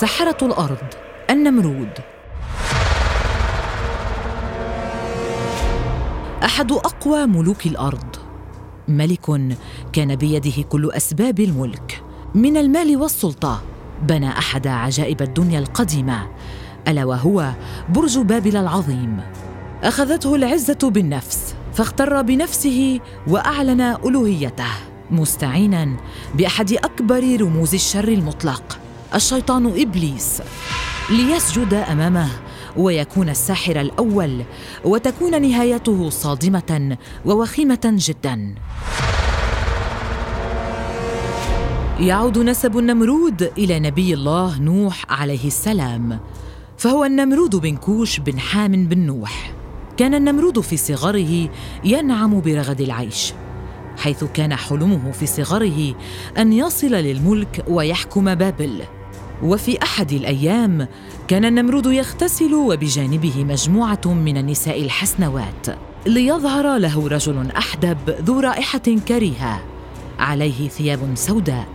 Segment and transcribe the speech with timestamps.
[0.00, 0.78] سحرة الأرض
[1.30, 1.90] النمرود.
[6.44, 8.16] أحد أقوى ملوك الأرض.
[8.88, 9.56] ملك
[9.92, 12.02] كان بيده كل أسباب الملك.
[12.34, 13.62] من المال والسلطة
[14.02, 16.26] بنى أحد عجائب الدنيا القديمة
[16.88, 17.50] ألا وهو
[17.88, 19.20] برج بابل العظيم.
[19.82, 24.70] أخذته العزة بالنفس فاغتر بنفسه وأعلن ألوهيته
[25.10, 25.96] مستعينا
[26.34, 28.78] بأحد أكبر رموز الشر المطلق.
[29.14, 30.42] الشيطان إبليس
[31.10, 32.28] ليسجد أمامه
[32.76, 34.44] ويكون الساحر الأول
[34.84, 38.54] وتكون نهايته صادمة ووخيمة جدا.
[42.00, 46.20] يعود نسب النمرود إلى نبي الله نوح عليه السلام
[46.78, 49.52] فهو النمرود بن كوش بن حام بن نوح.
[49.96, 51.48] كان النمرود في صغره
[51.84, 53.32] ينعم برغد العيش
[53.96, 55.94] حيث كان حلمه في صغره
[56.38, 58.82] أن يصل للملك ويحكم بابل.
[59.42, 60.88] وفي أحد الأيام
[61.28, 65.66] كان النمرود يغتسل وبجانبه مجموعة من النساء الحسنوات
[66.06, 69.60] ليظهر له رجل أحدب ذو رائحة كريهة
[70.18, 71.68] عليه ثياب سوداء.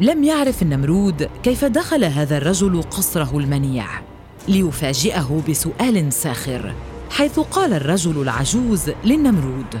[0.00, 3.86] لم يعرف النمرود كيف دخل هذا الرجل قصره المنيع
[4.48, 6.74] ليفاجئه بسؤال ساخر
[7.10, 9.80] حيث قال الرجل العجوز للنمرود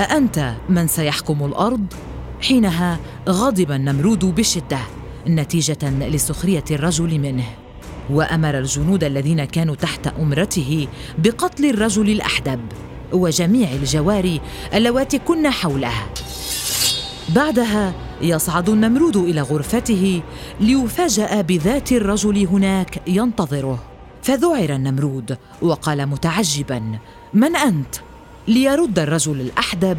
[0.00, 1.86] أأنت من سيحكم الأرض؟
[2.42, 4.78] حينها غضب النمرود بشدة.
[5.28, 7.44] نتيجة لسخرية الرجل منه.
[8.10, 12.60] وأمر الجنود الذين كانوا تحت أمرته بقتل الرجل الأحدب
[13.12, 14.40] وجميع الجواري
[14.74, 15.92] اللواتي كن حوله.
[17.28, 20.22] بعدها يصعد النمرود إلى غرفته
[20.60, 23.82] ليفاجأ بذات الرجل هناك ينتظره.
[24.22, 26.98] فذعر النمرود وقال متعجبا
[27.34, 27.94] من أنت؟
[28.48, 29.98] ليرد الرجل الأحدب.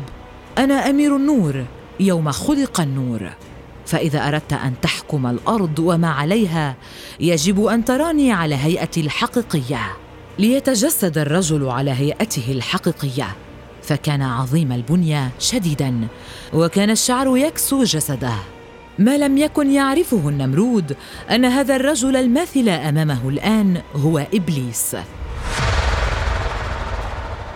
[0.57, 1.65] أنا أمير النور.
[1.99, 3.29] يوم خلق النور.
[3.85, 6.75] فإذا أردت أن تحكم الأرض وما عليها
[7.19, 9.97] يجب أن تراني على هيئتي الحقيقية.
[10.39, 13.27] ليتجسد الرجل على هيئته الحقيقية.
[13.83, 16.07] فكان عظيم البنية شديدا
[16.53, 18.33] وكان الشعر يكسو جسده.
[18.99, 20.97] ما لم يكن يعرفه النمرود
[21.31, 24.95] أن هذا الرجل الماثل أمامه الآن هو إبليس.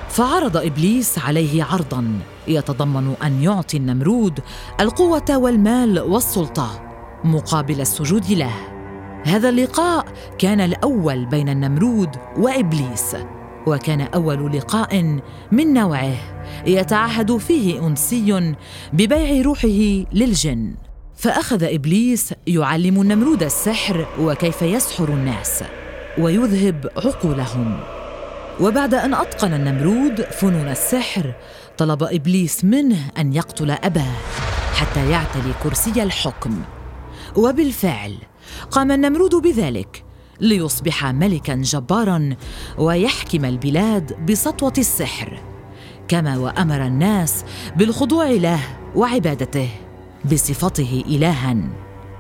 [0.10, 2.20] فعرض إبليس عليه عرضا.
[2.48, 4.40] يتضمن أن يعطي النمرود
[4.80, 6.82] القوة والمال والسلطة
[7.24, 8.54] مقابل السجود له.
[9.24, 10.06] هذا اللقاء
[10.38, 13.16] كان الأول بين النمرود وإبليس
[13.68, 15.20] وكان أول لقاء
[15.52, 16.16] من نوعه
[16.68, 18.56] يتعهد فيه أنسي
[18.94, 20.74] ببيع روحه للجن.
[21.16, 25.64] فأخذ إبليس يعلم النمرود السحر وكيف يسحر الناس
[26.18, 27.95] ويذهب عقولهم.
[28.60, 31.34] وبعد أن أتقن النمرود فنون السحر
[31.78, 34.14] طلب إبليس منه أن يقتل أباه
[34.74, 36.62] حتى يعتلي كرسي الحكم.
[37.36, 38.16] وبالفعل
[38.72, 40.04] قام النمرود بذلك
[40.40, 42.36] ليصبح ملكا جبارا
[42.78, 45.40] ويحكم البلاد بسطوة السحر
[46.08, 47.46] كما وأمر الناس
[47.76, 48.60] بالخضوع له
[48.96, 49.70] وعبادته
[50.32, 51.58] بصفته الها.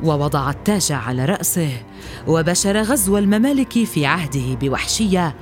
[0.03, 1.69] ووضع التاج على رأسه
[2.27, 5.35] وبشر غزو الممالك في عهده بوحشية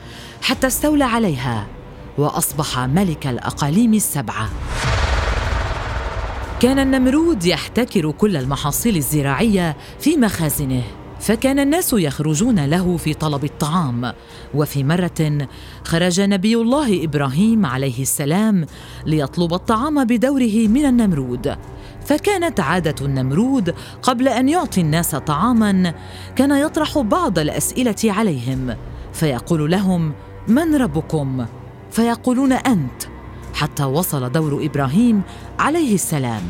[0.43, 1.67] حتى استولى عليها
[2.17, 4.49] وأصبح ملك الأقاليم السبعة.
[6.59, 10.81] كان النمرود يحتكر كل المحاصيل الزراعية في مخازنه
[11.19, 14.13] فكان الناس يخرجون له في طلب الطعام.
[14.53, 15.47] وفي مرة
[15.83, 18.65] خرج نبي الله إبراهيم عليه السلام
[19.05, 21.57] ليطلب الطعام بدوره من النمرود.
[22.05, 25.93] فكانت عادة النمرود قبل أن يعطي الناس طعاما
[26.35, 28.75] كان يطرح بعض الأسئلة عليهم
[29.13, 30.13] فيقول لهم
[30.47, 31.45] من ربكم؟
[31.91, 33.03] فيقولون أنت.
[33.53, 35.21] حتى وصل دور إبراهيم
[35.59, 36.43] عليه السلام.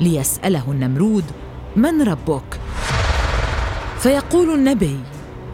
[0.00, 1.24] ليسأله النمرود
[1.76, 2.60] من ربك؟
[3.98, 4.96] فيقول النبي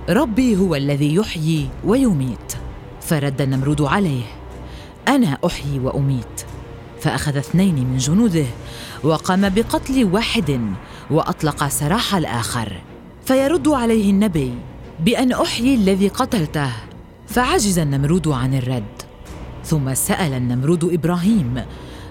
[0.08, 2.52] ربي هو الذي يحيي ويميت.
[3.00, 4.24] فرد النمرود عليه
[5.08, 6.44] أنا أحيي وأميت.
[7.00, 8.46] فأخذ اثنين من جنوده
[9.02, 10.60] وقام بقتل واحد
[11.10, 12.72] وأطلق سراح الآخر.
[13.24, 14.54] فيرد عليه النبي
[15.00, 16.72] بأن أحيي الذي قتلته.
[17.34, 19.02] فعجز النمرود عن الرد.
[19.64, 21.64] ثم سأل النمرود إبراهيم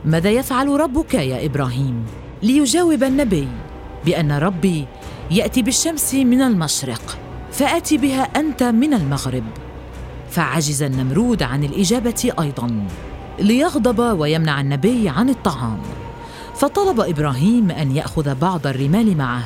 [0.05, 2.05] ماذا يفعل ربك يا إبراهيم؟
[2.41, 3.47] ليجاوب النبي
[4.05, 4.85] بأن ربي
[5.31, 7.17] يأتي بالشمس من المشرق
[7.51, 9.43] فآتي بها أنت من المغرب.
[10.29, 12.87] فعجز النمرود عن الإجابة أيضا
[13.39, 15.79] ليغضب ويمنع النبي عن الطعام.
[16.55, 19.43] فطلب إبراهيم أن يأخذ بعض الرمال معه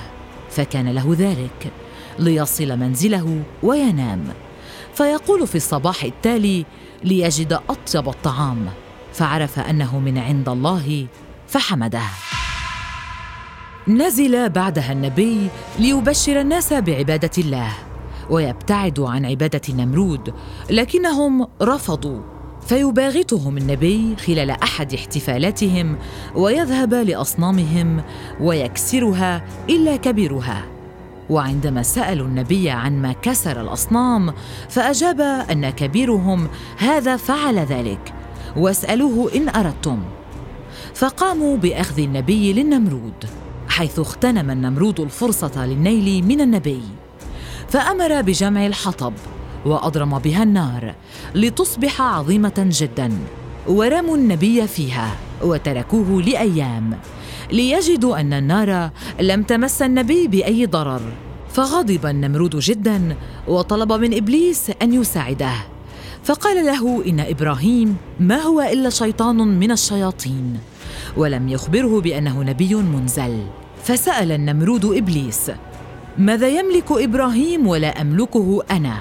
[0.49, 1.71] فكان له ذلك
[2.19, 4.23] ليصل منزله وينام.
[4.97, 6.65] فيقول في الصباح التالي
[7.03, 8.69] ليجد أطيب الطعام
[9.13, 11.07] فعرف أنه من عند الله
[11.47, 12.01] فحمده.
[13.87, 15.47] نزل بعدها النبي
[15.79, 17.71] ليبشر الناس بعبادة الله
[18.29, 20.33] ويبتعد عن عبادة نمرود
[20.69, 22.21] لكنهم رفضوا
[22.67, 25.97] فيباغتهم النبي خلال أحد احتفالاتهم
[26.35, 28.03] ويذهب لأصنامهم
[28.41, 30.76] ويكسرها إلا كبيرها.
[31.29, 34.33] وعندما سألوا النبي عن ما كسر الأصنام
[34.69, 36.47] فأجاب أن كبيرهم
[36.77, 38.13] هذا فعل ذلك
[38.57, 40.03] واسألوه إن أردتم.
[40.93, 43.25] فقاموا بأخذ النبي للنمرود
[43.69, 46.81] حيث اغتنم النمرود الفرصة للنيل من النبي.
[47.69, 49.13] فأمر بجمع الحطب
[49.65, 50.95] وأضرم بها النار
[51.35, 53.11] لتصبح عظيمة جدا
[53.67, 56.99] ورموا النبي فيها وتركوه لأيام.
[57.51, 58.89] ليجدوا أن النار
[59.19, 61.01] لم تمس النبي بأي ضرر.
[61.53, 63.15] فغضب النمرود جدا
[63.47, 65.51] وطلب من إبليس أن يساعده.
[66.23, 70.59] فقال له إن إبراهيم ما هو إلا شيطان من الشياطين.
[71.17, 73.43] ولم يخبره بأنه نبي منزل.
[73.83, 75.51] فسأل النمرود إبليس
[76.17, 78.97] ماذا يملك إبراهيم ولا أملكه أنا؟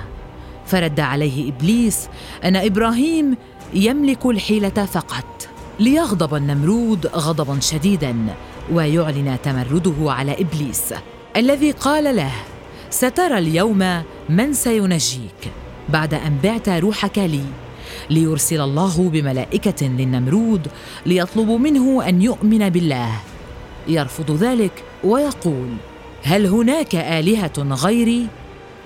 [0.67, 2.09] فرد عليه إبليس
[2.45, 3.37] ان إبراهيم
[3.75, 5.36] يملك الحيلة فقط.
[5.81, 8.17] ليغضب النمرود غضبا شديدا
[8.73, 10.95] ويعلن تمرده على إبليس
[11.37, 12.33] الذي قال له
[12.91, 15.53] سترى اليوم من سينجيك.
[15.89, 17.45] بعد أن بعت روحك لي
[18.11, 20.69] ليرسل الله بملائكة للنمرود
[21.07, 23.11] ليطلب منه أن يؤمن بالله.
[23.89, 25.69] يرفض ذلك ويقول
[26.23, 28.27] هل هناك آلهة غيري؟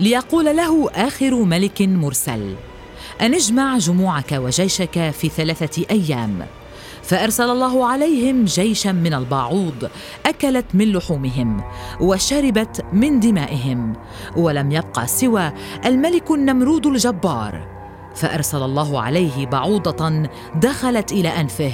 [0.01, 2.55] ليقول له آخر ملك مرسل
[3.21, 6.47] أن اجمع جموعك وجيشك في ثلاثة أيام.
[7.11, 9.91] فأرسل الله عليهم جيشا من الباعوض
[10.27, 11.63] أكلت من لحومهم
[12.01, 13.93] وشربت من دمائهم
[14.37, 15.53] ولم يبقى سوى
[15.87, 17.69] الملك النمرود الجبار.
[18.15, 21.73] فأرسل الله عليه بعوضة دخلت إلى أنفه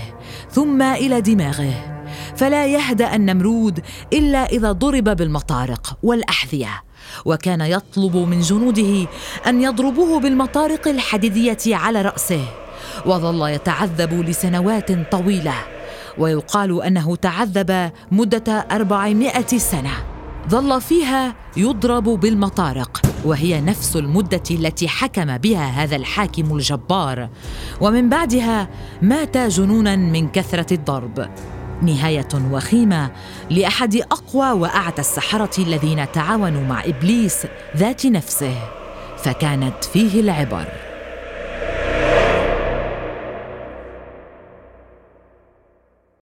[0.51, 2.05] ثم إلى دماغه.
[2.37, 3.81] فلا يهدأ النمرود
[4.13, 6.83] إلا إذا ضرب بالمطارق والأحذية
[7.25, 9.07] وكان يطلب من جنوده
[9.47, 12.66] أن يضربوه بالمطارق الحديدية على رأسه.
[13.07, 15.55] وظل يتعذب لسنوات طويلة.
[16.19, 19.93] ويقال أنه تعذب مدة أربعمائة سنة.
[20.49, 27.29] ظل فيها يضرب بالمطارق وهي نفس المدة التي حكم بها هذا الحاكم الجبار.
[27.81, 28.69] ومن بعدها
[29.03, 31.29] مات جنونا من كثرة الضرب.
[31.83, 33.11] نهاية وخيمة
[33.51, 37.47] لأحد أقوى واعتى السحرة الذين تعاونوا مع إبليس
[37.77, 38.55] ذات نفسه.
[39.19, 40.86] فكانت فيه العبر.